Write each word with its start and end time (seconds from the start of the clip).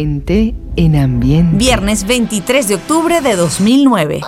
gente 0.00 0.54
en 0.76 0.96
ambiente. 0.96 1.56
Viernes 1.56 2.06
23 2.06 2.68
de 2.68 2.74
octubre 2.76 3.20
de 3.20 3.36
2009. 3.36 4.20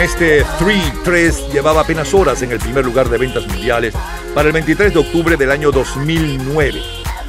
Este 0.00 0.44
3-3 0.44 1.52
llevaba 1.52 1.82
apenas 1.82 2.14
horas 2.14 2.40
en 2.42 2.52
el 2.52 2.58
primer 2.58 2.84
lugar 2.84 3.10
de 3.10 3.18
ventas 3.18 3.46
mundiales 3.46 3.94
para 4.34 4.48
el 4.48 4.52
23 4.54 4.94
de 4.94 5.00
octubre 5.00 5.36
del 5.36 5.50
año 5.50 5.70
2009. 5.70 6.80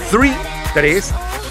3-3 0.10 1.04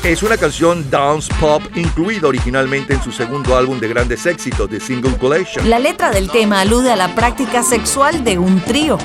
es 0.04 0.22
una 0.22 0.38
canción 0.38 0.90
dance 0.90 1.32
pop 1.38 1.62
incluida 1.74 2.26
originalmente 2.26 2.94
en 2.94 3.02
su 3.02 3.12
segundo 3.12 3.54
álbum 3.56 3.78
de 3.78 3.88
grandes 3.88 4.24
éxitos, 4.24 4.70
The 4.70 4.80
Single 4.80 5.16
Collection. 5.18 5.68
La 5.68 5.78
letra 5.78 6.10
del 6.10 6.30
tema 6.30 6.62
alude 6.62 6.90
a 6.90 6.96
la 6.96 7.14
práctica 7.14 7.62
sexual 7.62 8.24
de 8.24 8.38
un 8.38 8.60
trío. 8.60 8.96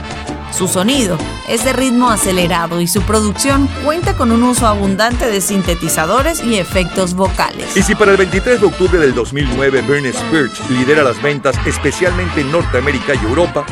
Su 0.56 0.70
sonido 0.70 1.18
es 1.50 1.66
de 1.66 1.74
ritmo 1.74 2.10
acelerado 2.10 2.80
y 2.80 2.88
su 2.88 3.02
producción 3.02 3.68
cuenta 3.84 4.16
con 4.16 4.32
un 4.32 4.42
uso 4.42 4.68
abundante 4.68 5.26
de 5.26 5.42
sintetizadores 5.42 6.42
y 6.42 6.58
efectos 6.58 7.14
vocales. 7.14 7.76
Y 7.76 7.84
si 7.84 7.94
para 7.94 8.12
el 8.12 8.18
23 8.18 8.62
de 8.62 8.66
octubre 8.66 8.98
del 8.98 9.14
2009 9.14 9.82
Britney 9.82 10.12
Spears 10.12 10.70
lidera 10.70 11.04
las 11.04 11.22
ventas 11.22 11.58
especialmente 11.66 12.40
en 12.40 12.54
Norteamérica 12.54 13.16
y 13.16 13.26
Europa, 13.26 13.66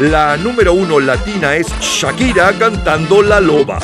la 0.00 0.38
número 0.38 0.72
uno 0.72 0.98
latina 0.98 1.56
es 1.56 1.66
Shakira 1.78 2.54
cantando 2.58 3.22
La 3.22 3.38
Loba. 3.38 3.78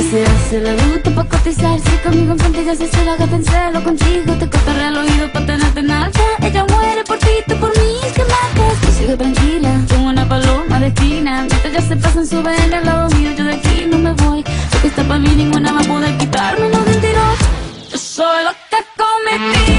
Se 0.00 0.24
hace 0.24 0.60
la 0.62 0.72
bruta 0.74 1.10
pa' 1.10 1.24
cotizarse 1.24 2.00
Conmigo 2.02 2.32
enfrente 2.32 2.62
ella 2.62 2.74
se 2.74 2.84
hace 2.84 3.04
la 3.04 3.16
gata 3.16 3.36
en 3.36 3.44
celo. 3.44 3.84
Contigo 3.84 4.32
te 4.38 4.48
cortaré 4.48 4.88
el 4.88 4.96
oído 4.96 5.30
pa' 5.30 5.44
tenerte 5.44 5.80
en 5.80 5.90
Ella 5.90 6.64
muere 6.68 7.04
por 7.04 7.18
ti, 7.18 7.26
tú 7.46 7.54
por 7.56 7.68
mí, 7.78 8.00
que 8.14 8.22
matas 8.22 8.80
Tú 8.80 8.92
sigue 8.98 9.16
tranquila, 9.16 9.78
como 9.90 10.08
una 10.08 10.26
paloma 10.26 10.80
de 10.80 10.86
esquina. 10.86 11.42
Mientras 11.42 11.72
ya 11.74 11.80
se 11.82 11.96
pasan, 11.96 12.26
suben 12.26 12.72
al 12.74 12.84
lado 12.84 13.10
mío 13.10 13.30
Yo 13.36 13.44
de 13.44 13.54
aquí 13.54 13.86
no 13.90 13.98
me 13.98 14.12
voy. 14.14 14.42
Porque 14.72 14.88
está 14.88 15.04
pa' 15.04 15.18
mí, 15.18 15.28
ninguna 15.36 15.70
va 15.70 15.80
a 15.80 15.84
poder 15.84 16.16
quitarme 16.16 16.70
No 16.70 16.80
mentiroso 16.80 17.44
Yo 17.92 17.98
soy 17.98 18.44
lo 18.44 18.52
que 18.70 18.82
cometí 18.96 19.69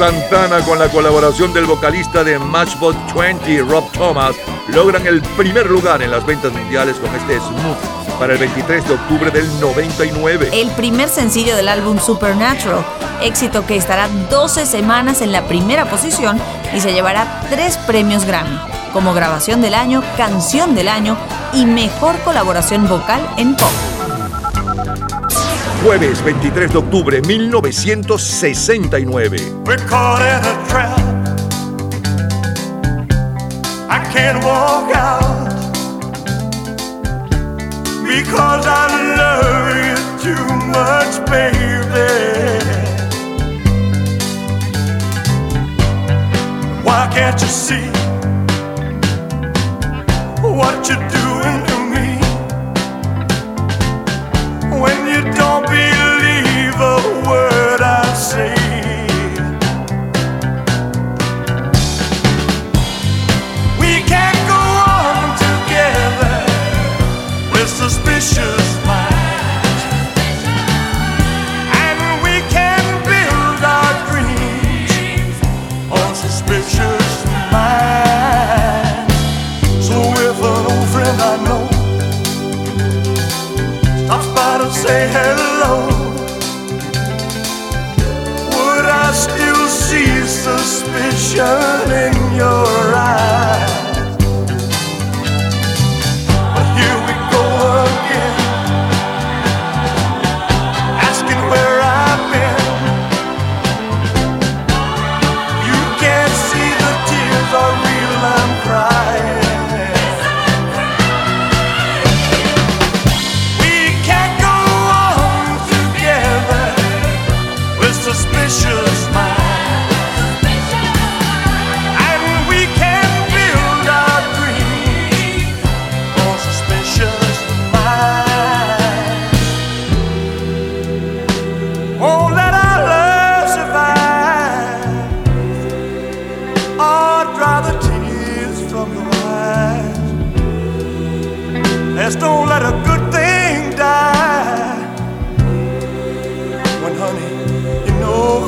Santana 0.01 0.65
con 0.65 0.79
la 0.79 0.89
colaboración 0.89 1.53
del 1.53 1.65
vocalista 1.65 2.24
de 2.24 2.39
Matchbox 2.39 3.13
20, 3.13 3.60
Rob 3.60 3.88
Thomas, 3.91 4.36
logran 4.70 5.05
el 5.05 5.22
primer 5.38 5.67
lugar 5.70 6.01
en 6.01 6.10
las 6.10 6.25
ventas 6.25 6.51
mundiales 6.51 6.98
con 6.98 7.13
este 7.13 7.39
Smooth 7.39 8.17
para 8.17 8.34
el 8.34 8.39
23 8.39 8.88
de 8.88 8.93
octubre 8.96 9.29
del 9.29 9.48
99. 9.60 10.50
El 10.53 10.72
primer 10.72 11.08
sencillo 11.08 11.55
del 11.55 11.67
álbum 11.67 12.00
Supernatural, 12.00 12.84
éxito 13.22 13.63
que 13.67 13.75
estará 13.75 14.08
12 14.31 14.65
semanas 14.65 15.22
en 15.22 15.31
la 15.31 15.43
primera 15.43 15.88
posición 15.88 16.41
y 16.74 16.81
se 16.81 16.93
llevará 16.93 17.43
tres 17.51 17.77
premios 17.77 18.25
Grammy, 18.25 18.58
como 18.93 19.13
grabación 19.13 19.62
del 19.62 19.75
año, 19.75 20.01
canción 20.17 20.74
del 20.74 20.88
año 20.88 21.15
y 21.53 21.67
mejor 21.67 22.17
colaboración 22.22 22.88
vocal 22.88 23.22
en 23.38 23.55
pop. 23.55 23.70
Jueves 25.83 26.19
23 26.19 26.71
de 26.71 26.77
octubre 26.77 27.21
1969. 27.21 29.61
because 38.31 38.65
I 38.67 38.88
love 39.17 39.75
you 39.88 39.97
too 40.25 40.45
much, 40.77 41.13
baby. 41.29 42.11
Why 46.83 47.01
can't 47.13 47.39
you 47.41 47.47
see 47.47 47.88
what 50.41 50.89
you're 50.89 51.07
doing? 51.09 51.61
ocean 91.33 91.80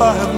by 0.04 0.33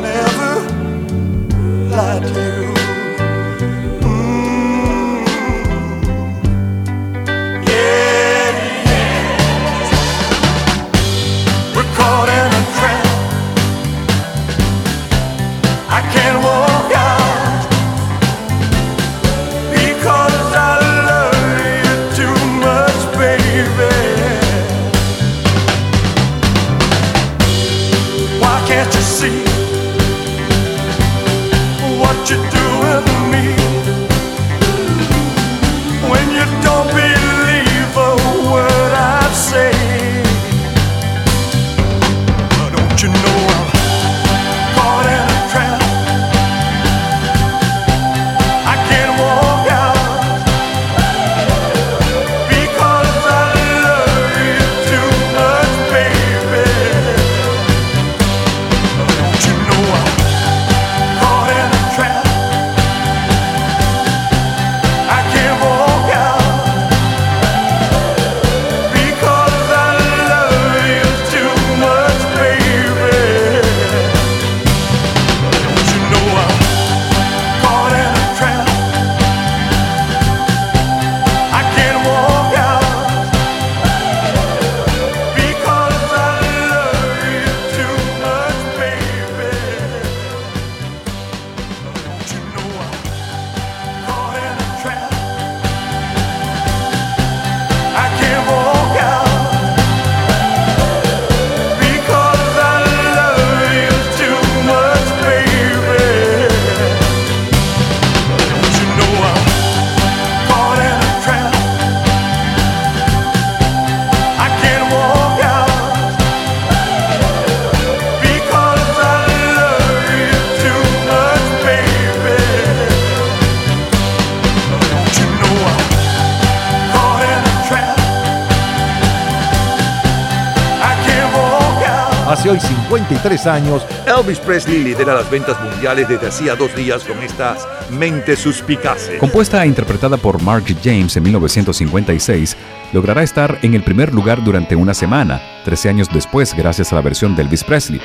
53 132.85 133.47
años, 133.47 133.85
Elvis 134.05 134.39
Presley 134.39 134.83
lidera 134.83 135.15
las 135.15 135.29
ventas 135.31 135.59
mundiales 135.59 136.07
desde 136.07 136.27
hacía 136.27 136.55
dos 136.55 136.75
días 136.75 137.03
con 137.03 137.17
estas 137.23 137.67
mentes 137.89 138.39
suspicaces. 138.39 139.19
Compuesta 139.19 139.63
e 139.63 139.67
interpretada 139.67 140.17
por 140.17 140.39
Mark 140.43 140.65
James 140.83 141.17
en 141.17 141.23
1956, 141.23 142.55
logrará 142.93 143.23
estar 143.23 143.57
en 143.63 143.73
el 143.73 143.83
primer 143.83 144.13
lugar 144.13 144.43
durante 144.43 144.75
una 144.75 144.93
semana, 144.93 145.41
13 145.63 145.89
años 145.89 146.09
después 146.13 146.53
gracias 146.53 146.91
a 146.91 146.95
la 146.95 147.01
versión 147.01 147.35
de 147.35 147.41
Elvis 147.41 147.63
Presley. 147.63 147.99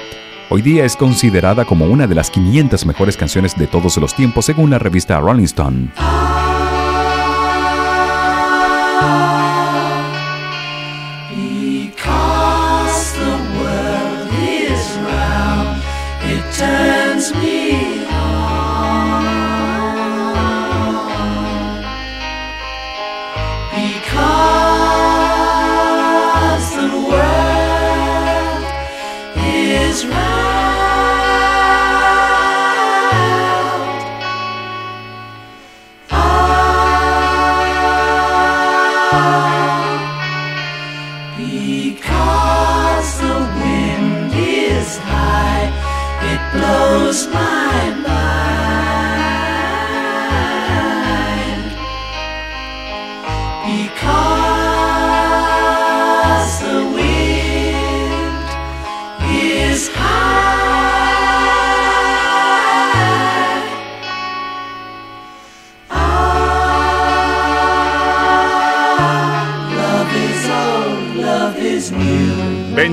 Hoy 0.48 0.62
día 0.62 0.86
es 0.86 0.96
considerada 0.96 1.66
como 1.66 1.84
una 1.84 2.06
de 2.06 2.14
las 2.14 2.30
500 2.30 2.86
mejores 2.86 3.18
canciones 3.18 3.56
de 3.56 3.66
todos 3.66 3.98
los 3.98 4.14
tiempos 4.14 4.46
según 4.46 4.70
la 4.70 4.78
revista 4.78 5.20
Rolling 5.20 5.44
Stone. 5.44 5.90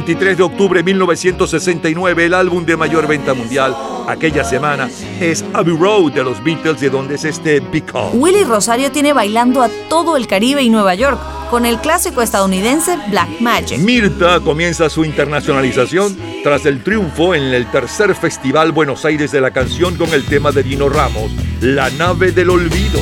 23 0.07 0.37
de 0.37 0.43
octubre 0.43 0.79
de 0.79 0.83
1969, 0.85 2.27
el 2.27 2.33
álbum 2.33 2.65
de 2.65 2.77
mayor 2.77 3.07
venta 3.07 3.33
mundial 3.33 3.75
aquella 4.07 4.45
semana 4.45 4.89
es 5.19 5.43
Abbey 5.51 5.75
Road 5.75 6.13
de 6.13 6.23
los 6.23 6.41
Beatles, 6.41 6.79
de 6.79 6.89
donde 6.89 7.15
es 7.15 7.25
este 7.25 7.59
Because. 7.59 8.15
Willy 8.15 8.45
Rosario 8.45 8.89
tiene 8.89 9.11
bailando 9.11 9.61
a 9.61 9.67
todo 9.89 10.15
el 10.15 10.25
Caribe 10.25 10.63
y 10.63 10.69
Nueva 10.69 10.95
York 10.95 11.19
con 11.49 11.65
el 11.65 11.79
clásico 11.79 12.21
estadounidense 12.21 12.97
Black 13.09 13.41
Magic. 13.41 13.79
Mirta 13.79 14.39
comienza 14.39 14.89
su 14.89 15.03
internacionalización 15.03 16.15
tras 16.41 16.65
el 16.65 16.83
triunfo 16.83 17.35
en 17.35 17.43
el 17.43 17.69
tercer 17.69 18.15
Festival 18.15 18.71
Buenos 18.71 19.03
Aires 19.03 19.33
de 19.33 19.41
la 19.41 19.51
canción 19.51 19.95
con 19.95 20.13
el 20.13 20.23
tema 20.23 20.53
de 20.53 20.63
Dino 20.63 20.87
Ramos, 20.87 21.33
La 21.59 21.89
nave 21.89 22.31
del 22.31 22.49
olvido. 22.49 23.01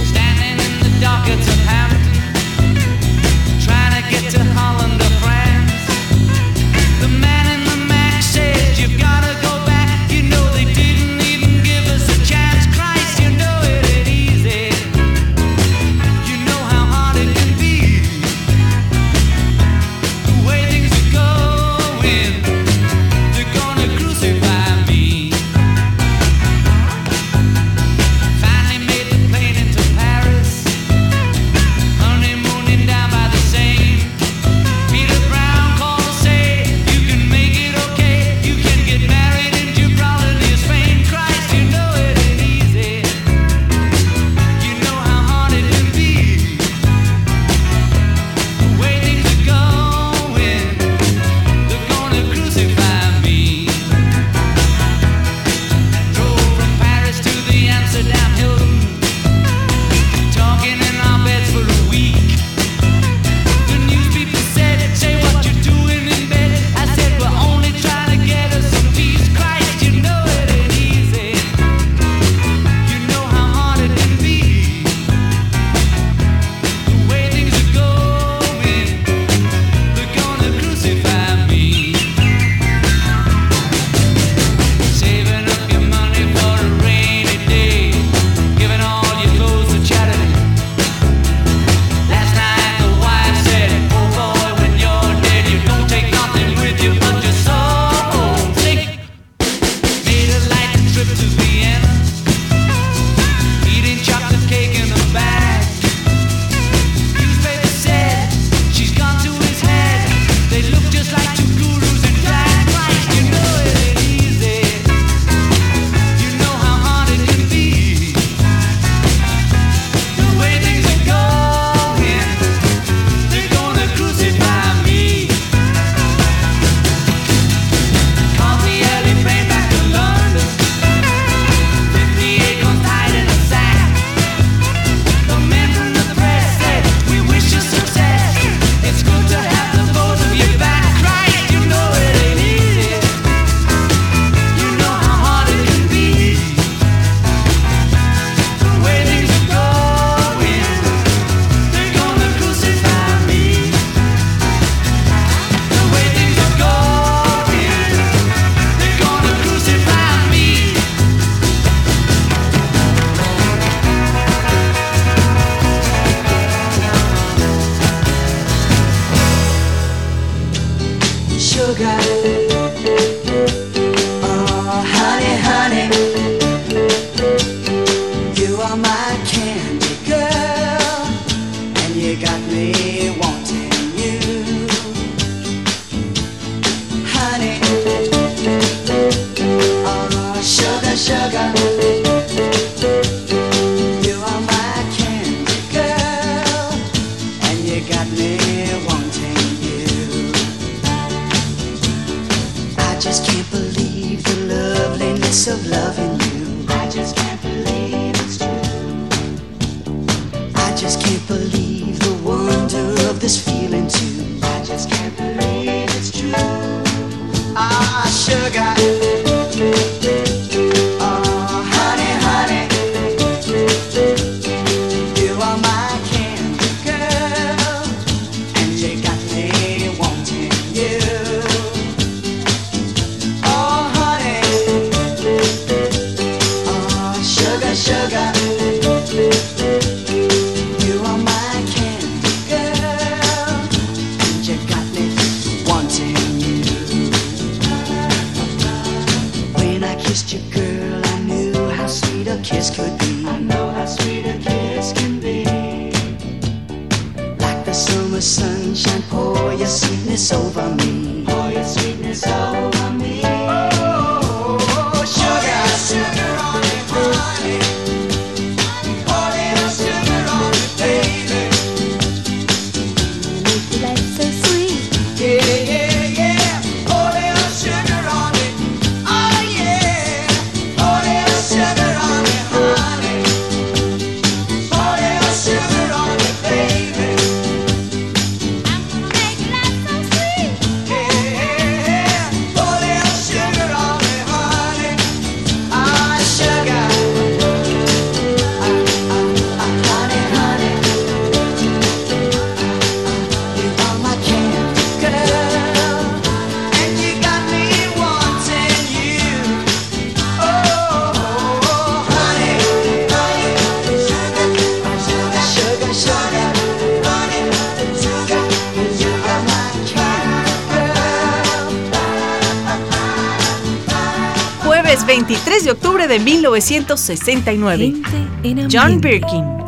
1969. 326.61 328.69
John 328.69 329.01
Birkin. 329.01 329.64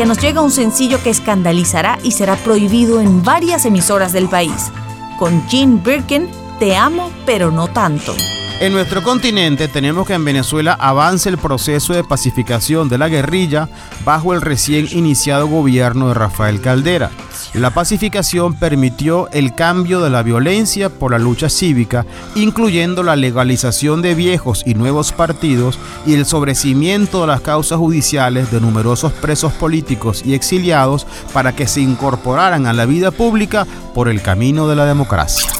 Francia 0.00 0.14
nos 0.14 0.24
llega 0.24 0.40
un 0.40 0.50
sencillo 0.50 1.02
que 1.02 1.10
escandalizará 1.10 1.98
y 2.02 2.12
será 2.12 2.34
prohibido 2.36 3.02
en 3.02 3.22
varias 3.22 3.66
emisoras 3.66 4.14
del 4.14 4.30
país. 4.30 4.72
Con 5.18 5.46
Jean 5.46 5.82
Birkin, 5.82 6.26
Te 6.58 6.74
amo, 6.74 7.10
pero 7.26 7.50
no 7.50 7.68
tanto. 7.68 8.14
En 8.60 8.72
nuestro 8.72 9.02
continente 9.02 9.68
tenemos 9.68 10.06
que 10.06 10.14
en 10.14 10.24
Venezuela 10.24 10.72
avance 10.72 11.28
el 11.28 11.36
proceso 11.36 11.92
de 11.92 12.02
pacificación 12.02 12.88
de 12.88 12.96
la 12.96 13.08
guerrilla 13.08 13.68
bajo 14.02 14.32
el 14.32 14.40
recién 14.40 14.88
iniciado 14.90 15.48
gobierno 15.48 16.08
de 16.08 16.14
Rafael 16.14 16.62
Caldera. 16.62 17.10
La 17.54 17.70
pacificación 17.70 18.54
permitió 18.54 19.28
el 19.32 19.54
cambio 19.54 20.00
de 20.00 20.08
la 20.08 20.22
violencia 20.22 20.88
por 20.88 21.10
la 21.10 21.18
lucha 21.18 21.48
cívica, 21.48 22.06
incluyendo 22.36 23.02
la 23.02 23.16
legalización 23.16 24.02
de 24.02 24.14
viejos 24.14 24.62
y 24.64 24.74
nuevos 24.74 25.12
partidos 25.12 25.76
y 26.06 26.14
el 26.14 26.26
sobrecimiento 26.26 27.22
de 27.22 27.26
las 27.26 27.40
causas 27.40 27.78
judiciales 27.78 28.52
de 28.52 28.60
numerosos 28.60 29.12
presos 29.12 29.52
políticos 29.52 30.22
y 30.24 30.34
exiliados 30.34 31.08
para 31.32 31.54
que 31.54 31.66
se 31.66 31.80
incorporaran 31.80 32.66
a 32.66 32.72
la 32.72 32.86
vida 32.86 33.10
pública 33.10 33.66
por 33.94 34.08
el 34.08 34.22
camino 34.22 34.68
de 34.68 34.76
la 34.76 34.86
democracia. 34.86 35.59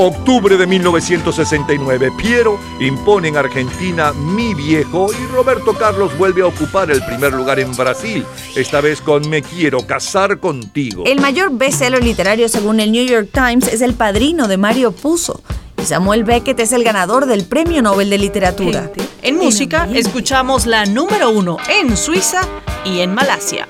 Octubre 0.00 0.56
de 0.56 0.64
1969, 0.64 2.12
Piero 2.16 2.60
impone 2.78 3.26
en 3.28 3.36
Argentina 3.36 4.12
Mi 4.12 4.54
Viejo 4.54 5.08
y 5.12 5.26
Roberto 5.32 5.74
Carlos 5.74 6.16
vuelve 6.16 6.42
a 6.42 6.46
ocupar 6.46 6.88
el 6.92 7.04
primer 7.04 7.32
lugar 7.32 7.58
en 7.58 7.74
Brasil, 7.76 8.24
esta 8.54 8.80
vez 8.80 9.00
con 9.00 9.28
Me 9.28 9.42
Quiero 9.42 9.84
Casar 9.88 10.38
Contigo. 10.38 11.02
El 11.04 11.20
mayor 11.20 11.50
bestseller 11.50 12.04
literario 12.04 12.48
según 12.48 12.78
el 12.78 12.92
New 12.92 13.04
York 13.04 13.30
Times 13.32 13.66
es 13.66 13.80
El 13.80 13.94
Padrino 13.94 14.46
de 14.46 14.56
Mario 14.56 14.92
Puzo. 14.92 15.42
Samuel 15.84 16.22
Beckett 16.22 16.60
es 16.60 16.70
el 16.70 16.84
ganador 16.84 17.26
del 17.26 17.44
Premio 17.44 17.82
Nobel 17.82 18.08
de 18.08 18.18
Literatura. 18.18 18.92
En 19.22 19.36
música 19.36 19.88
escuchamos 19.92 20.66
la 20.66 20.86
número 20.86 21.30
uno 21.30 21.56
en 21.68 21.96
Suiza 21.96 22.42
y 22.84 23.00
en 23.00 23.14
Malasia. 23.14 23.66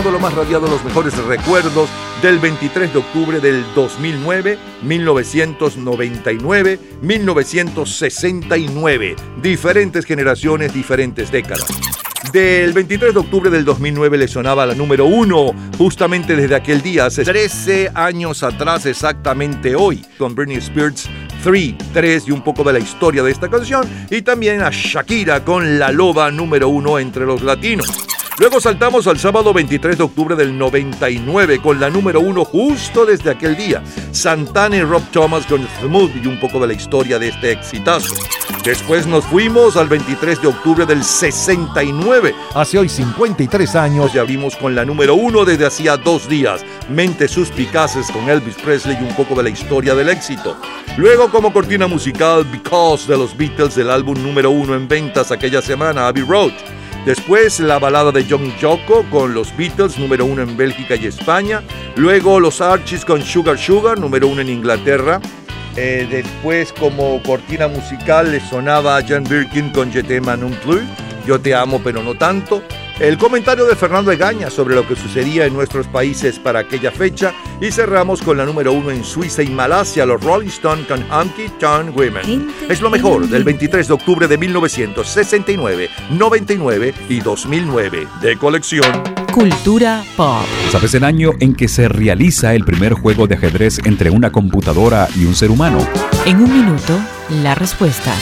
Sonado, 0.00 0.12
lo 0.12 0.20
más 0.20 0.34
radiado, 0.34 0.66
los 0.66 0.84
mejores 0.84 1.16
recuerdos 1.24 1.88
del 2.22 2.38
23 2.38 2.92
de 2.92 2.98
octubre 2.98 3.40
del 3.40 3.64
2009, 3.74 4.58
1999, 4.82 6.78
1969. 7.02 9.16
Diferentes 9.42 10.06
generaciones, 10.06 10.72
diferentes 10.72 11.30
décadas. 11.30 11.66
Del 12.32 12.72
23 12.72 13.12
de 13.12 13.20
octubre 13.20 13.50
del 13.50 13.64
2009 13.64 14.16
le 14.16 14.28
sonaba 14.28 14.64
la 14.64 14.74
número 14.74 15.04
uno, 15.04 15.52
justamente 15.76 16.34
desde 16.36 16.54
aquel 16.54 16.80
día, 16.80 17.04
hace 17.06 17.24
13 17.24 17.90
años 17.94 18.42
atrás, 18.42 18.86
exactamente 18.86 19.74
hoy, 19.74 20.02
con 20.16 20.34
Britney 20.34 20.56
Spears 20.58 21.10
3, 21.42 21.74
3 21.92 22.28
y 22.28 22.30
un 22.30 22.42
poco 22.42 22.64
de 22.64 22.72
la 22.74 22.78
historia 22.78 23.22
de 23.22 23.32
esta 23.32 23.50
canción, 23.50 23.86
y 24.10 24.22
también 24.22 24.62
a 24.62 24.70
Shakira 24.70 25.44
con 25.44 25.78
La 25.78 25.92
Loba 25.92 26.30
número 26.30 26.68
uno 26.68 26.98
entre 26.98 27.26
los 27.26 27.42
latinos. 27.42 28.09
Luego 28.40 28.58
saltamos 28.58 29.06
al 29.06 29.18
sábado 29.18 29.52
23 29.52 29.98
de 29.98 30.02
octubre 30.02 30.34
del 30.34 30.56
99 30.56 31.60
con 31.60 31.78
la 31.78 31.90
número 31.90 32.20
uno 32.20 32.46
justo 32.46 33.04
desde 33.04 33.28
aquel 33.28 33.54
día. 33.54 33.82
Santana 34.12 34.78
y 34.78 34.82
Rob 34.82 35.02
Thomas 35.12 35.44
con 35.44 35.60
Smooth 35.78 36.24
y 36.24 36.26
un 36.26 36.40
poco 36.40 36.58
de 36.58 36.68
la 36.68 36.72
historia 36.72 37.18
de 37.18 37.28
este 37.28 37.52
exitazo. 37.52 38.14
Después 38.64 39.06
nos 39.06 39.26
fuimos 39.26 39.76
al 39.76 39.90
23 39.90 40.40
de 40.40 40.48
octubre 40.48 40.86
del 40.86 41.04
69. 41.04 42.34
Hace 42.54 42.78
hoy 42.78 42.88
53 42.88 43.76
años 43.76 44.14
ya 44.14 44.24
vimos 44.24 44.56
con 44.56 44.74
la 44.74 44.86
número 44.86 45.16
uno 45.16 45.44
desde 45.44 45.66
hacía 45.66 45.98
dos 45.98 46.26
días. 46.26 46.64
Mentes 46.88 47.32
suspicaces 47.32 48.10
con 48.10 48.30
Elvis 48.30 48.56
Presley 48.64 48.96
y 48.98 49.04
un 49.04 49.14
poco 49.16 49.34
de 49.34 49.42
la 49.42 49.50
historia 49.50 49.94
del 49.94 50.08
éxito. 50.08 50.56
Luego 50.96 51.30
como 51.30 51.52
cortina 51.52 51.86
musical 51.86 52.46
Because 52.46 53.06
de 53.06 53.18
los 53.18 53.36
Beatles 53.36 53.74
del 53.74 53.90
álbum 53.90 54.16
número 54.22 54.50
uno 54.50 54.74
en 54.74 54.88
ventas 54.88 55.30
aquella 55.30 55.60
semana, 55.60 56.08
Abbey 56.08 56.22
Road. 56.22 56.52
Después 57.04 57.60
la 57.60 57.78
balada 57.78 58.12
de 58.12 58.26
John 58.28 58.54
Yoko 58.58 59.04
con 59.10 59.32
los 59.32 59.56
Beatles, 59.56 59.98
número 59.98 60.26
uno 60.26 60.42
en 60.42 60.56
Bélgica 60.56 60.96
y 60.96 61.06
España. 61.06 61.62
Luego 61.96 62.38
los 62.38 62.60
Archies 62.60 63.04
con 63.06 63.22
Sugar 63.22 63.58
Sugar, 63.58 63.98
número 63.98 64.28
uno 64.28 64.42
en 64.42 64.50
Inglaterra. 64.50 65.20
Eh, 65.76 66.06
después 66.10 66.72
como 66.72 67.22
cortina 67.22 67.68
musical 67.68 68.32
le 68.32 68.40
sonaba 68.40 69.00
Jan 69.02 69.24
Birkin 69.24 69.70
con 69.70 69.90
Je 69.90 70.02
t'aime 70.02 70.36
non 70.36 70.52
plus, 70.62 70.82
Yo 71.26 71.40
te 71.40 71.54
amo 71.54 71.80
pero 71.82 72.02
no 72.02 72.14
tanto. 72.14 72.62
El 73.00 73.16
comentario 73.16 73.64
de 73.64 73.76
Fernando 73.76 74.12
Egaña 74.12 74.50
sobre 74.50 74.74
lo 74.74 74.86
que 74.86 74.94
sucedía 74.94 75.46
en 75.46 75.54
nuestros 75.54 75.86
países 75.86 76.38
para 76.38 76.58
aquella 76.58 76.90
fecha 76.90 77.32
y 77.58 77.70
cerramos 77.70 78.20
con 78.20 78.36
la 78.36 78.44
número 78.44 78.74
uno 78.74 78.90
en 78.90 79.04
Suiza 79.04 79.42
y 79.42 79.48
Malasia, 79.48 80.04
los 80.04 80.22
Rolling 80.22 80.48
Stones 80.48 80.86
con 80.86 81.00
Hunky 81.10 81.48
Town 81.58 81.94
Women. 81.96 82.52
Es 82.68 82.82
lo 82.82 82.90
mejor 82.90 83.26
del 83.26 83.42
23 83.42 83.88
de 83.88 83.94
octubre 83.94 84.28
de 84.28 84.36
1969, 84.36 85.88
99 86.10 86.94
y 87.08 87.20
2009 87.20 88.06
de 88.20 88.36
colección. 88.36 89.02
Cultura 89.32 90.04
pop. 90.14 90.44
¿Sabes 90.70 90.92
el 90.92 91.04
año 91.04 91.30
en 91.40 91.54
que 91.54 91.68
se 91.68 91.88
realiza 91.88 92.54
el 92.54 92.66
primer 92.66 92.92
juego 92.92 93.26
de 93.26 93.36
ajedrez 93.36 93.78
entre 93.86 94.10
una 94.10 94.30
computadora 94.30 95.08
y 95.16 95.24
un 95.24 95.34
ser 95.34 95.50
humano? 95.50 95.78
En 96.26 96.36
un 96.36 96.52
minuto, 96.52 97.00
la 97.42 97.54
respuesta. 97.54 98.12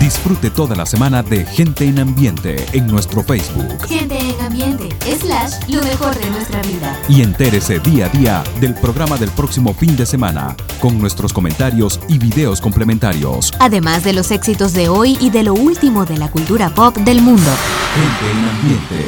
Disfrute 0.00 0.50
toda 0.50 0.74
la 0.74 0.86
semana 0.86 1.22
de 1.22 1.44
Gente 1.44 1.84
en 1.84 1.98
Ambiente 1.98 2.64
en 2.72 2.86
nuestro 2.86 3.22
Facebook 3.22 3.86
Gente 3.86 4.18
en 4.18 4.40
ambiente, 4.40 4.88
slash, 5.20 5.52
lo 5.68 5.82
mejor 5.82 6.16
de 6.18 6.30
nuestra 6.30 6.62
vida. 6.62 6.98
y 7.08 7.22
entérese 7.22 7.78
día 7.80 8.06
a 8.06 8.08
día 8.08 8.44
del 8.60 8.74
programa 8.74 9.16
del 9.16 9.30
próximo 9.30 9.74
fin 9.74 9.96
de 9.96 10.06
semana 10.06 10.56
con 10.80 10.98
nuestros 10.98 11.32
comentarios 11.32 12.00
y 12.08 12.18
videos 12.18 12.60
complementarios. 12.60 13.52
Además 13.58 14.04
de 14.04 14.12
los 14.12 14.30
éxitos 14.30 14.72
de 14.72 14.88
hoy 14.88 15.18
y 15.20 15.30
de 15.30 15.42
lo 15.42 15.54
último 15.54 16.04
de 16.06 16.16
la 16.16 16.30
cultura 16.30 16.70
pop 16.70 16.96
del 16.96 17.20
mundo. 17.20 17.50
Gente 17.94 18.30
en 18.30 18.38
Ambiente. 18.48 19.04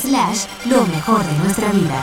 Slash, 0.00 0.44
lo 0.70 0.86
mejor 0.86 1.24
de 1.24 1.38
nuestra 1.38 1.70
vida. 1.72 2.02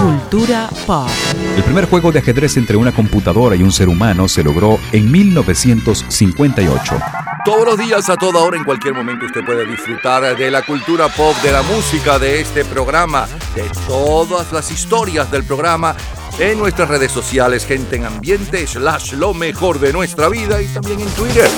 Cultura 0.00 0.70
pop. 0.86 1.08
El 1.56 1.62
primer 1.64 1.88
juego 1.90 2.10
de 2.12 2.20
ajedrez 2.20 2.56
entre 2.56 2.76
una 2.76 2.92
computadora 2.92 3.56
y 3.56 3.62
un 3.62 3.72
ser 3.72 3.88
humano 3.88 4.28
se 4.28 4.42
logró 4.42 4.78
en 4.92 5.10
1958. 5.10 6.96
Todos 7.44 7.64
los 7.64 7.78
días, 7.78 8.10
a 8.10 8.16
toda 8.16 8.40
hora, 8.40 8.56
en 8.56 8.64
cualquier 8.64 8.92
momento, 8.94 9.24
usted 9.24 9.44
puede 9.44 9.64
disfrutar 9.64 10.36
de 10.36 10.50
la 10.50 10.62
cultura 10.62 11.08
pop, 11.08 11.32
de 11.42 11.52
la 11.52 11.62
música, 11.62 12.18
de 12.18 12.40
este 12.40 12.66
programa, 12.66 13.26
de 13.54 13.70
todas 13.86 14.52
las 14.52 14.70
historias 14.70 15.30
del 15.30 15.44
programa 15.44 15.96
en 16.38 16.58
nuestras 16.58 16.90
redes 16.90 17.12
sociales, 17.12 17.64
gente 17.64 17.96
en 17.96 18.04
ambiente, 18.04 18.66
slash 18.66 19.14
lo 19.14 19.32
mejor 19.32 19.78
de 19.78 19.90
nuestra 19.92 20.28
vida 20.28 20.60
y 20.60 20.66
también 20.66 21.00
en 21.00 21.08
Twitter. 21.10 21.48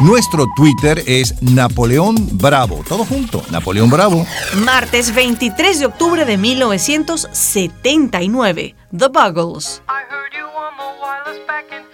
Nuestro 0.00 0.46
Twitter 0.54 1.02
es 1.06 1.42
Napoleón 1.42 2.14
Bravo. 2.32 2.84
Todo 2.88 3.04
junto, 3.04 3.42
Napoleón 3.50 3.90
Bravo. 3.90 4.24
Martes 4.64 5.12
23 5.14 5.80
de 5.80 5.86
octubre 5.86 6.24
de 6.24 6.36
1979. 6.36 8.76
The 8.96 9.08
Buggles. 9.08 9.82
Lying 11.64 11.93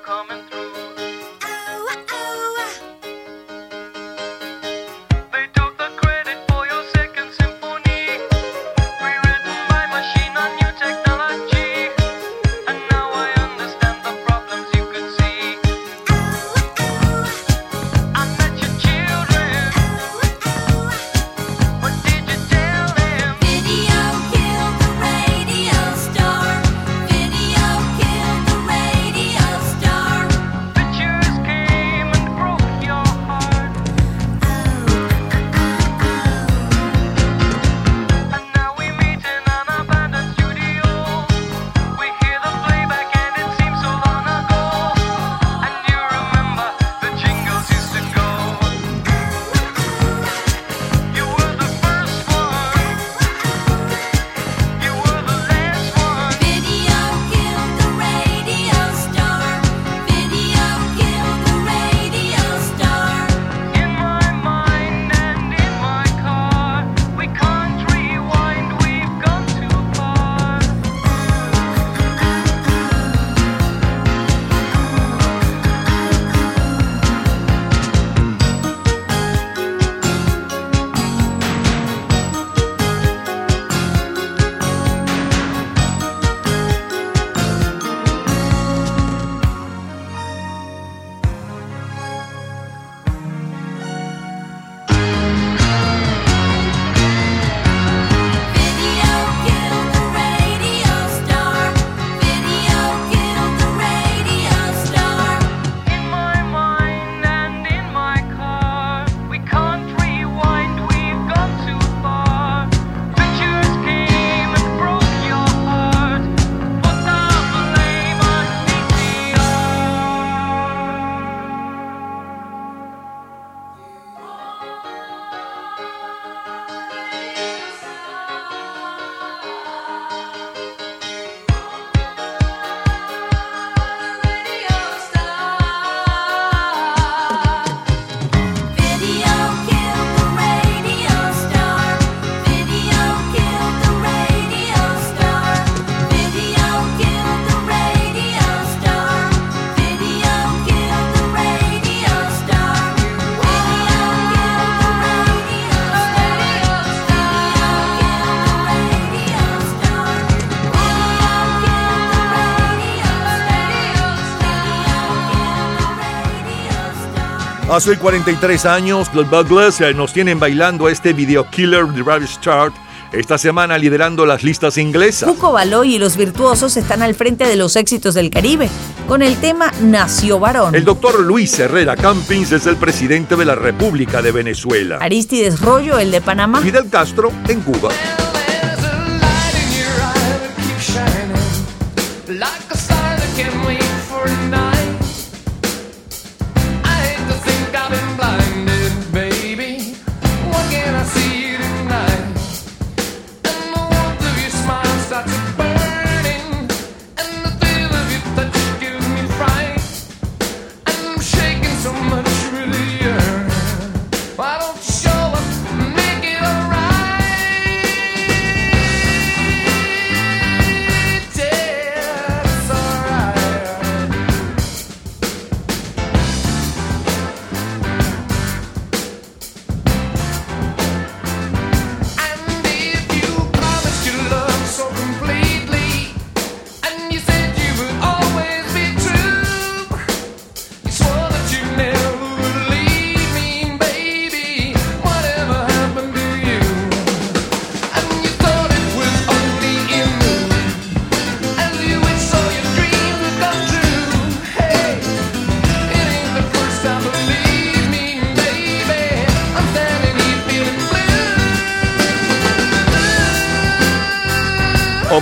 Hace 167.71 167.97
43 167.97 168.65
años, 168.65 169.09
los 169.13 169.29
Buggles 169.29 169.79
eh, 169.79 169.93
nos 169.93 170.11
tienen 170.11 170.41
bailando 170.41 170.89
este 170.89 171.13
video 171.13 171.49
killer 171.49 171.85
de 171.85 172.03
Ravish 172.03 172.37
Chart. 172.41 172.75
Esta 173.13 173.37
semana 173.37 173.77
liderando 173.77 174.25
las 174.25 174.43
listas 174.43 174.77
inglesas. 174.77 175.29
Cuco 175.29 175.53
Baloy 175.53 175.95
y 175.95 175.97
los 175.97 176.17
virtuosos 176.17 176.75
están 176.75 177.01
al 177.01 177.15
frente 177.15 177.45
de 177.45 177.55
los 177.55 177.77
éxitos 177.77 178.13
del 178.13 178.29
Caribe 178.29 178.69
con 179.07 179.21
el 179.21 179.37
tema 179.37 179.71
Nació 179.83 180.37
varón. 180.37 180.75
El 180.75 180.83
doctor 180.83 181.21
Luis 181.21 181.57
Herrera 181.59 181.95
Campins 181.95 182.51
es 182.51 182.67
el 182.67 182.75
presidente 182.75 183.37
de 183.37 183.45
la 183.45 183.55
República 183.55 184.21
de 184.21 184.33
Venezuela. 184.33 184.97
Aristides 184.99 185.61
Rollo, 185.61 185.97
el 185.97 186.11
de 186.11 186.19
Panamá. 186.19 186.59
Fidel 186.59 186.89
Castro 186.89 187.31
en 187.47 187.61
Cuba. 187.61 187.89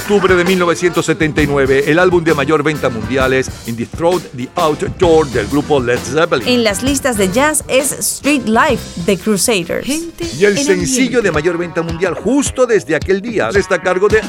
octubre 0.09 0.33
de 0.33 0.43
1979, 0.43 1.83
el 1.85 1.99
álbum 1.99 2.23
de 2.23 2.33
mayor 2.33 2.63
venta 2.63 2.89
mundial 2.89 3.31
es 3.31 3.47
In 3.67 3.75
the 3.75 3.85
Throat, 3.85 4.23
The 4.35 4.49
Outdoor 4.55 5.27
del 5.27 5.45
grupo 5.45 5.79
Led 5.79 5.99
Zeppelin. 5.99 6.47
En 6.47 6.63
las 6.63 6.81
listas 6.81 7.15
de 7.15 7.31
jazz 7.31 7.63
es 7.67 7.91
Street 7.91 8.47
Life 8.47 9.01
de 9.05 9.19
Crusaders. 9.19 9.87
Y 9.87 10.45
el 10.45 10.57
sencillo 10.57 11.21
de 11.21 11.31
mayor 11.31 11.59
venta 11.59 11.83
mundial 11.83 12.15
justo 12.15 12.65
desde 12.65 12.95
aquel 12.95 13.21
día 13.21 13.49
está 13.49 13.75
a 13.75 13.81
cargo 13.83 14.07
de... 14.07 14.19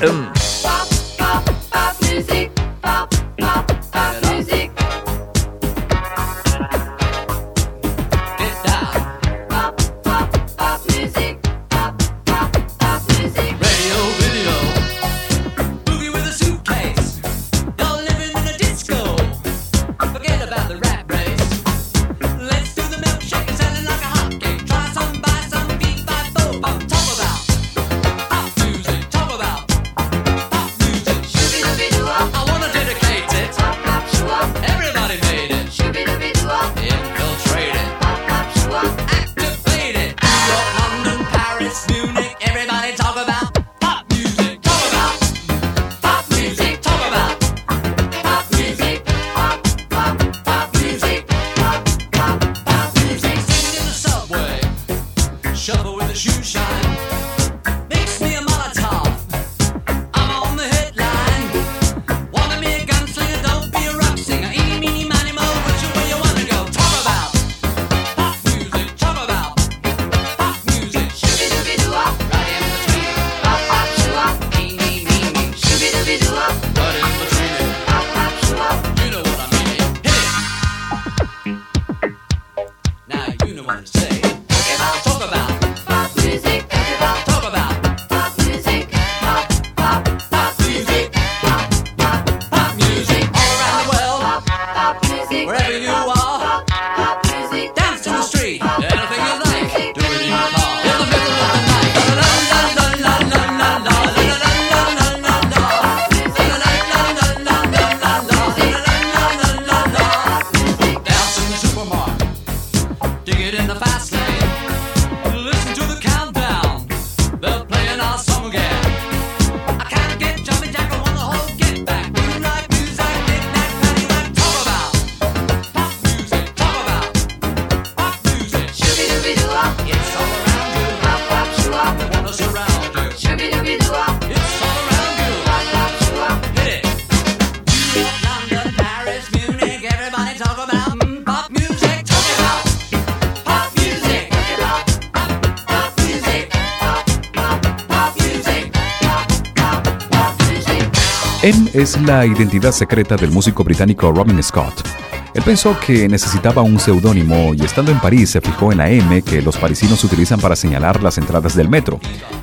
M 151.43 151.71
es 151.73 151.99
la 152.03 152.27
identidad 152.27 152.71
secreta 152.71 153.17
del 153.17 153.31
músico 153.31 153.65
británico 153.65 154.13
Robin 154.13 154.43
Scott. 154.43 154.87
Él 155.33 155.43
pensó 155.43 155.75
que 155.81 156.07
necesitaba 156.07 156.61
un 156.61 156.79
seudónimo 156.79 157.55
y 157.55 157.65
estando 157.65 157.91
en 157.91 157.99
París 157.99 158.29
se 158.29 158.43
fijó 158.43 158.73
en 158.73 158.79
la 158.79 158.91
M 158.91 159.23
que 159.23 159.41
los 159.41 159.57
parisinos 159.57 160.05
utilizan 160.05 160.39
para 160.39 160.55
señalar 160.55 161.03
las 161.03 161.17
entradas 161.17 161.57
del 161.57 161.71
metro. 161.71 161.99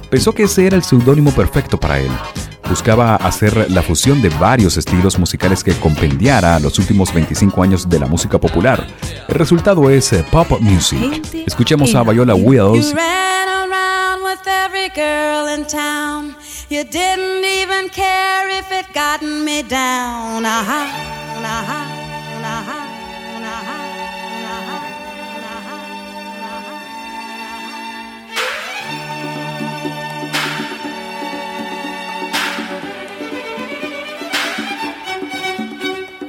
Pensó 0.09 0.33
que 0.33 0.43
ese 0.43 0.65
era 0.65 0.75
el 0.75 0.83
seudónimo 0.83 1.31
perfecto 1.31 1.79
para 1.79 1.99
él. 1.99 2.09
Buscaba 2.67 3.17
hacer 3.17 3.69
la 3.69 3.83
fusión 3.83 4.19
de 4.19 4.29
varios 4.29 4.77
estilos 4.77 5.19
musicales 5.19 5.63
que 5.63 5.73
compendiara 5.73 6.59
los 6.59 6.79
últimos 6.79 7.13
25 7.13 7.61
años 7.61 7.87
de 7.87 7.99
la 7.99 8.07
música 8.07 8.39
popular. 8.39 8.87
El 9.27 9.35
resultado 9.35 9.91
es 9.91 10.11
eh, 10.11 10.25
pop 10.31 10.59
music. 10.59 11.21
Escuchemos 11.45 11.93
a 11.93 12.01
Viola 12.01 12.33
Wills. 12.33 12.95
You 16.69 16.83
didn't 16.83 17.45
even 17.45 17.87
care 17.87 18.49
if 18.59 18.69
it 18.73 18.91
gotten 18.93 19.45
me 19.45 19.63
down. 19.63 20.45
Aha, 20.45 20.83
aha. 21.39 21.93
Uh-huh. 22.43 22.83
uh-huh, 23.49 23.87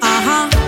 uh-huh, 0.00 0.48
uh-huh 0.50 0.67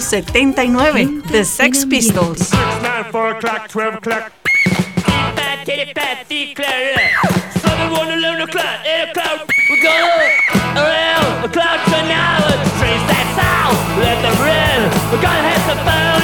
1979, 0.00 1.20
The 1.30 1.44
Sex 1.44 1.84
Pistols. 1.84 2.50
9, 2.52 3.12
4 3.12 3.30
o'clock, 3.36 3.68
12 3.68 3.94
o'clock. 3.96 4.32
Fat, 5.36 5.66
titty, 5.66 5.92
fat, 5.92 6.26
deep, 6.26 6.56
clear, 6.56 6.96
yeah. 6.96 7.20
7, 7.60 7.90
1, 7.90 8.18
11 8.18 8.48
o'clock, 8.48 8.80
8 8.86 9.10
o'clock. 9.10 9.46
We're 9.68 9.82
going 9.82 10.32
around 10.74 11.10
sound. 13.36 13.76
Let. 14.00 14.20
We're 15.12 15.20
gonna 15.20 15.48
have 15.48 15.62
some 15.68 15.84
fun. 15.84 16.19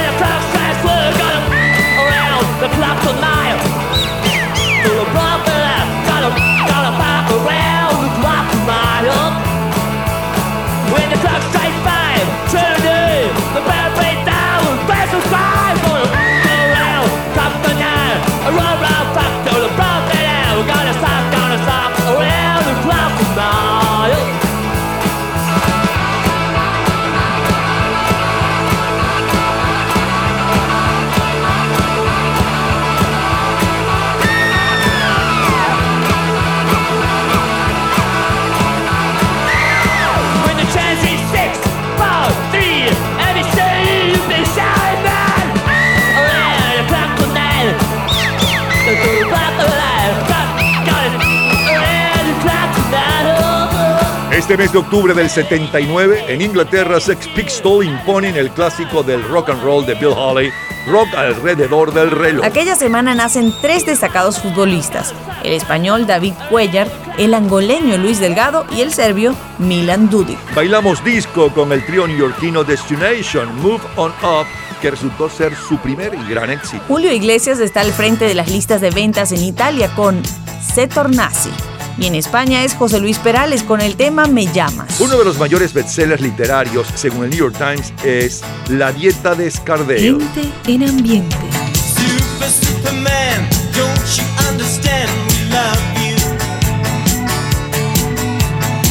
Este 54.47 54.59
mes 54.59 54.71
de 54.71 54.79
octubre 54.79 55.13
del 55.13 55.29
79, 55.29 56.27
en 56.29 56.41
Inglaterra, 56.41 57.01
Sex 57.01 57.27
Pistols 57.35 57.85
imponen 57.85 58.37
el 58.37 58.49
clásico 58.53 59.03
del 59.03 59.21
rock 59.25 59.51
and 59.51 59.61
roll 59.61 59.85
de 59.85 59.95
Bill 59.95 60.15
Haley, 60.17 60.53
Rock 60.87 61.09
alrededor 61.17 61.93
del 61.93 62.13
reloj. 62.13 62.45
Aquella 62.45 62.77
semana 62.77 63.13
nacen 63.17 63.53
tres 63.61 63.85
destacados 63.85 64.39
futbolistas, 64.39 65.13
el 65.43 65.53
español 65.53 66.07
David 66.07 66.35
Cuellar, 66.49 66.89
el 67.19 67.35
angoleño 67.35 67.99
Luis 67.99 68.21
Delgado 68.21 68.65
y 68.71 68.83
el 68.83 68.93
serbio 68.93 69.35
Milan 69.59 70.11
Dudic. 70.11 70.39
Bailamos 70.55 71.03
disco 71.03 71.53
con 71.53 71.73
el 71.73 71.85
trío 71.85 72.07
neoyorquino 72.07 72.63
Destination, 72.63 73.53
Move 73.61 73.83
On 73.97 74.13
Up, 74.23 74.47
que 74.81 74.93
resultó 74.93 75.29
ser 75.29 75.57
su 75.57 75.77
primer 75.79 76.15
y 76.15 76.25
gran 76.31 76.51
éxito. 76.51 76.85
Julio 76.87 77.13
Iglesias 77.13 77.59
está 77.59 77.81
al 77.81 77.91
frente 77.91 78.27
de 78.27 78.35
las 78.35 78.49
listas 78.49 78.81
de 78.81 78.91
ventas 78.91 79.33
en 79.33 79.43
Italia 79.43 79.93
con 79.97 80.23
Se 80.61 80.87
Tornasi. 80.87 81.51
Y 81.99 82.07
en 82.07 82.15
España 82.15 82.63
es 82.63 82.75
José 82.75 83.01
Luis 83.01 83.19
Perales 83.19 83.63
con 83.63 83.81
el 83.81 83.97
tema 83.97 84.27
Me 84.27 84.47
llamas. 84.53 85.01
Uno 85.01 85.17
de 85.17 85.25
los 85.25 85.39
mayores 85.39 85.73
bestsellers 85.73 86.21
literarios, 86.21 86.87
según 86.95 87.25
el 87.25 87.31
New 87.31 87.39
York 87.39 87.57
Times, 87.57 87.93
es 88.05 88.43
La 88.69 88.93
dieta 88.93 89.35
de 89.35 89.51
Scardale. 89.51 90.01
Gente 90.01 90.53
en 90.67 90.83
ambiente. 90.89 91.37
Super, 91.75 92.51
Superman, 92.51 93.49
don't 93.73 94.17
you 94.17 94.25
understand? 94.51 95.11
We 95.31 95.37
love 95.51 95.81
you. 95.97 96.17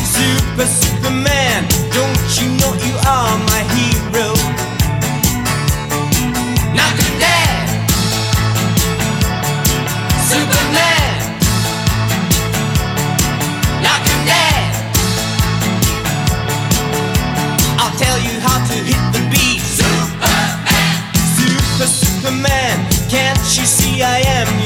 Super, 0.04 0.68
Superman, 0.68 1.68
don't 1.94 2.42
you 2.42 2.50
know 2.58 2.74
you 2.86 2.98
are 3.08 3.38
my 3.38 3.75
I 24.02 24.20
am 24.28 24.65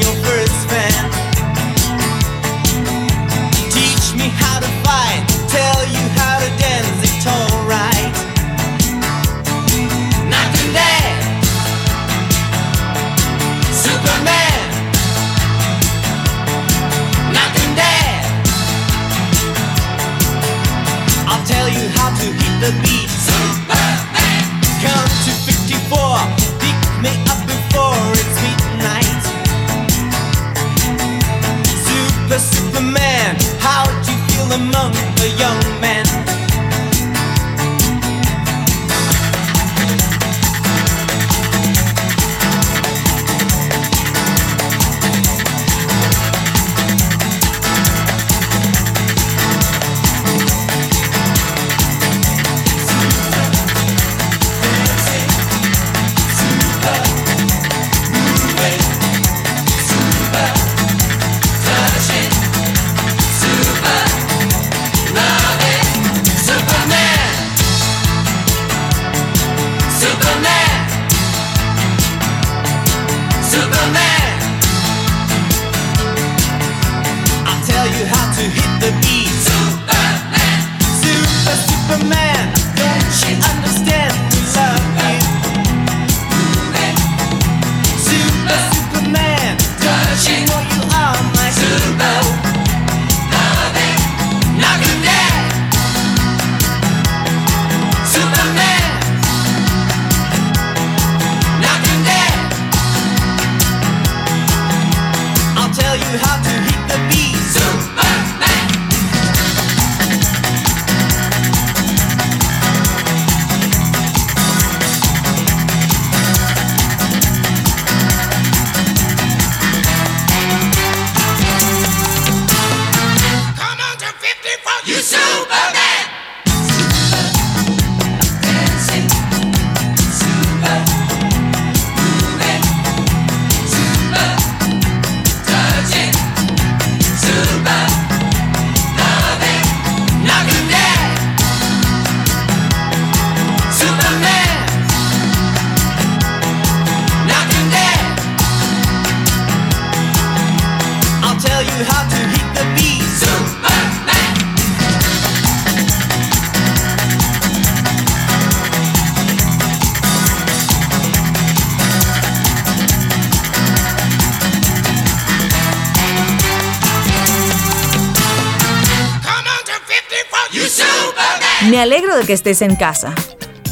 que 172.30 172.34
estés 172.34 172.62
en 172.62 172.76
casa. 172.76 173.12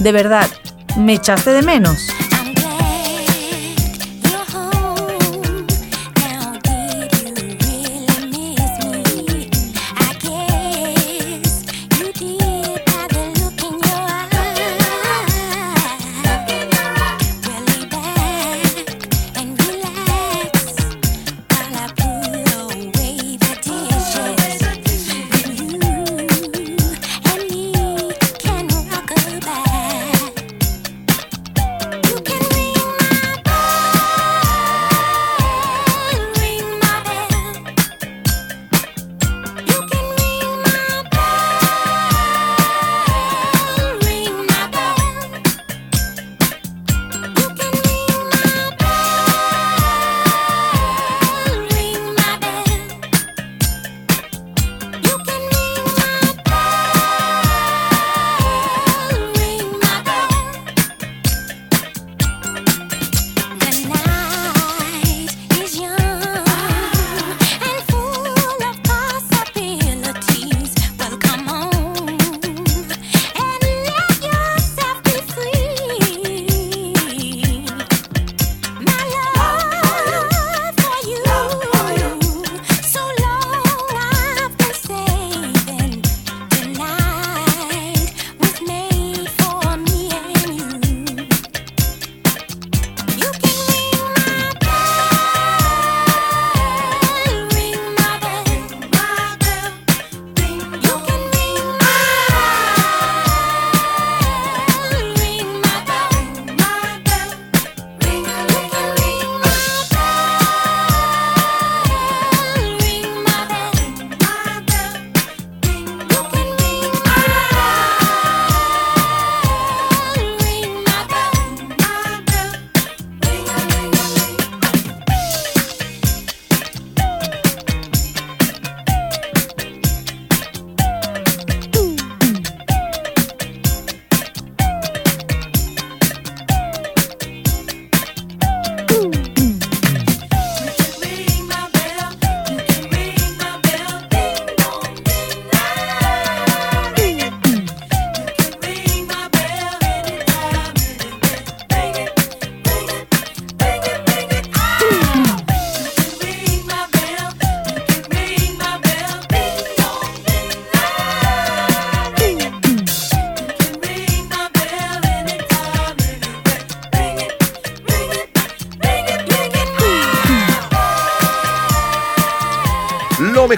De 0.01 0.11
verdad, 0.11 0.49
¿me 0.97 1.13
echaste 1.15 1.53
de 1.53 1.63
menos? 1.63 2.09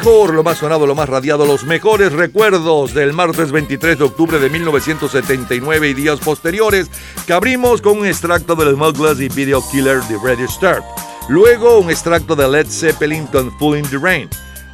Lo 0.04 0.42
más 0.42 0.58
sonado, 0.58 0.86
lo 0.86 0.94
más 0.94 1.08
radiado, 1.08 1.44
los 1.44 1.64
mejores 1.64 2.12
recuerdos 2.12 2.94
del 2.94 3.12
martes 3.12 3.52
23 3.52 3.98
de 3.98 4.04
octubre 4.04 4.38
de 4.38 4.48
1979 4.48 5.90
y 5.90 5.94
días 5.94 6.20
posteriores, 6.20 6.90
que 7.26 7.32
abrimos 7.34 7.82
con 7.82 7.98
un 7.98 8.06
extracto 8.06 8.54
de 8.54 8.64
los 8.64 8.76
Muggles 8.76 9.20
y 9.20 9.28
Video 9.28 9.62
Killer 9.70 10.00
de 10.04 10.18
Red 10.22 10.40
Star. 10.40 10.82
Luego 11.28 11.78
un 11.78 11.90
extracto 11.90 12.34
de 12.34 12.48
Led 12.48 12.66
Zeppelin 12.66 13.26
con 13.26 13.56
Full 13.58 13.76
in 13.76 13.88
the 13.90 13.98
Rain. 13.98 14.28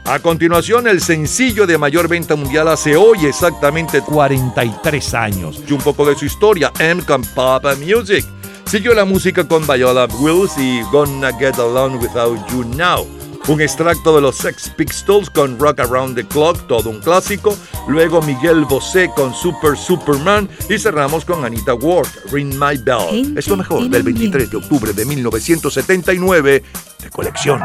A 0.05 0.21
continuación, 0.21 0.87
el 0.87 1.01
sencillo 1.01 1.67
de 1.67 1.77
mayor 1.77 2.07
venta 2.07 2.37
mundial 2.37 2.69
hace 2.69 2.95
hoy 2.95 3.27
exactamente 3.27 4.03
43 4.03 5.15
años. 5.15 5.61
Y 5.67 5.73
un 5.73 5.81
poco 5.81 6.07
de 6.07 6.15
su 6.15 6.25
historia, 6.25 6.73
M 6.79 7.03
con 7.05 7.23
Papa 7.35 7.75
Music. 7.75 8.25
Siguió 8.67 8.95
la 8.95 9.05
música 9.05 9.47
con 9.47 9.67
Viola 9.67 10.07
Wills 10.21 10.57
y 10.57 10.83
Gonna 10.93 11.33
Get 11.37 11.59
Along 11.59 12.01
Without 12.01 12.39
You 12.51 12.65
Now. 12.77 13.07
Un 13.49 13.61
extracto 13.61 14.17
de 14.17 14.21
los 14.21 14.39
Sex 14.39 14.71
Pistols 14.71 15.31
con 15.31 15.57
Rock 15.57 15.79
Around 15.79 16.17
the 16.17 16.27
Clock, 16.27 16.67
todo 16.67 16.91
un 16.91 16.99
clásico. 16.99 17.57
Luego 17.87 18.21
Miguel 18.21 18.65
Bosé 18.65 19.09
con 19.15 19.33
Super 19.33 19.77
Superman. 19.77 20.49
Y 20.69 20.81
cerramos 20.81 21.25
con 21.25 21.45
Anita 21.45 21.75
Ward, 21.75 22.09
Ring 22.33 22.55
My 22.55 22.77
Bell. 22.77 23.39
Es 23.39 23.47
lo 23.47 23.57
mejor 23.57 23.89
del 23.89 24.03
23 24.03 24.51
de 24.51 24.57
octubre 24.57 24.93
de 24.93 25.05
1979 25.05 26.65
de 27.03 27.11
colección. 27.11 27.61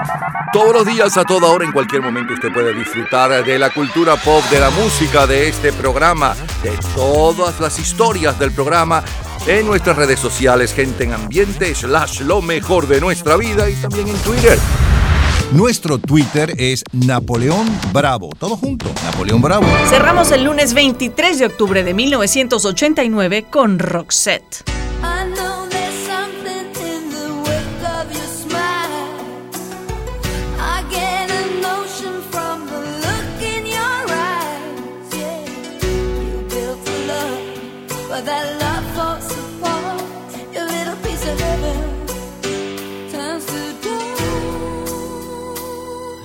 Todos 0.53 0.71
los 0.71 0.85
días, 0.85 1.17
a 1.17 1.23
toda 1.23 1.47
hora, 1.47 1.65
en 1.65 1.71
cualquier 1.71 2.03
momento, 2.03 2.33
usted 2.33 2.53
puede 2.53 2.75
disfrutar 2.75 3.43
de 3.43 3.57
la 3.57 3.71
cultura 3.71 4.17
pop, 4.17 4.43
de 4.51 4.59
la 4.59 4.69
música, 4.69 5.25
de 5.25 5.49
este 5.49 5.73
programa, 5.73 6.35
de 6.61 6.77
todas 6.95 7.59
las 7.59 7.79
historias 7.79 8.37
del 8.37 8.51
programa 8.51 9.03
en 9.47 9.65
nuestras 9.65 9.97
redes 9.97 10.19
sociales, 10.19 10.75
gente 10.75 11.05
en 11.05 11.13
ambiente, 11.13 11.73
slash 11.73 12.21
lo 12.21 12.43
mejor 12.43 12.87
de 12.87 13.01
nuestra 13.01 13.35
vida 13.35 13.67
y 13.67 13.73
también 13.75 14.09
en 14.09 14.17
Twitter. 14.17 14.59
Nuestro 15.51 15.97
Twitter 15.97 16.53
es 16.57 16.81
Napoleón 16.93 17.67
Bravo. 17.91 18.29
Todo 18.39 18.55
junto, 18.55 18.85
Napoleón 19.03 19.41
Bravo. 19.41 19.65
Cerramos 19.89 20.31
el 20.31 20.45
lunes 20.45 20.73
23 20.73 21.39
de 21.39 21.45
octubre 21.45 21.83
de 21.83 21.93
1989 21.93 23.45
con 23.49 23.77
Roxette. 23.77 24.63
Of 41.73 42.00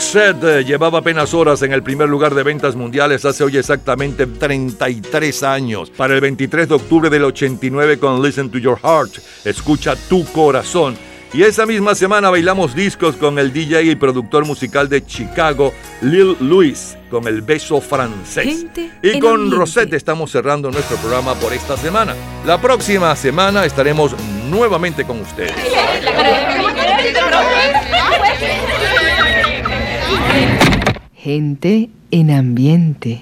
Roxette 0.00 0.44
eh, 0.44 0.64
llevaba 0.64 1.00
apenas 1.00 1.34
horas 1.34 1.60
en 1.60 1.74
el 1.74 1.82
primer 1.82 2.08
lugar 2.08 2.34
de 2.34 2.42
ventas 2.42 2.74
mundiales 2.74 3.26
hace 3.26 3.44
hoy 3.44 3.58
exactamente 3.58 4.26
33 4.26 5.42
años. 5.42 5.90
Para 5.90 6.14
el 6.14 6.22
23 6.22 6.70
de 6.70 6.74
octubre 6.74 7.10
del 7.10 7.24
89 7.24 7.98
con 7.98 8.22
Listen 8.22 8.50
to 8.50 8.56
Your 8.56 8.78
Heart, 8.78 9.18
escucha 9.44 9.96
tu 10.08 10.24
corazón. 10.32 10.96
Y 11.34 11.42
esa 11.42 11.66
misma 11.66 11.94
semana 11.94 12.30
bailamos 12.30 12.74
discos 12.74 13.14
con 13.16 13.38
el 13.38 13.52
DJ 13.52 13.82
y 13.82 13.94
productor 13.94 14.46
musical 14.46 14.88
de 14.88 15.04
Chicago, 15.04 15.74
Lil 16.00 16.34
Louis, 16.40 16.96
con 17.10 17.28
el 17.28 17.42
beso 17.42 17.82
francés. 17.82 18.46
Gente 18.46 18.90
Y 19.02 19.20
con 19.20 19.32
ambiente. 19.32 19.56
Rosette 19.56 19.92
estamos 19.92 20.30
cerrando 20.30 20.70
nuestro 20.70 20.96
programa 20.96 21.34
por 21.34 21.52
esta 21.52 21.76
semana. 21.76 22.14
La 22.46 22.58
próxima 22.58 23.14
semana 23.16 23.66
estaremos 23.66 24.16
nuevamente 24.48 25.04
con 25.04 25.20
ustedes. 25.20 25.54
Gente 31.22 31.90
en 32.10 32.30
ambiente. 32.30 33.18